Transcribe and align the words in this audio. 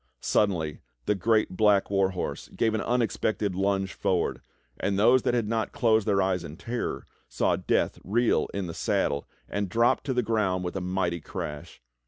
Suddenly 0.19 0.81
the 1.05 1.13
great 1.13 1.51
black 1.55 1.91
war 1.91 2.09
horse 2.09 2.47
gave 2.55 2.73
an 2.73 2.81
unexpected 2.81 3.53
plunge 3.53 3.93
forward, 3.93 4.41
and 4.79 4.97
those 4.97 5.21
that 5.21 5.35
had 5.35 5.47
not 5.47 5.73
closed 5.73 6.07
their 6.07 6.23
eyes 6.23 6.43
in 6.43 6.57
terror, 6.57 7.05
saw 7.29 7.55
Death 7.55 7.99
reel 8.03 8.47
in 8.51 8.65
the 8.65 8.73
saddle, 8.73 9.27
and 9.47 9.69
drop 9.69 10.01
to 10.05 10.13
the 10.15 10.23
ground 10.23 10.63
with 10.63 10.75
a 10.75 10.81
mighty 10.81 11.21
crash. 11.21 11.83